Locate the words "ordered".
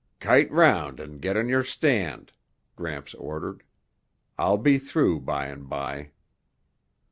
3.13-3.61